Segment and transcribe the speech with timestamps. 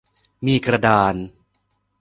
[0.45, 1.15] มีกระดาน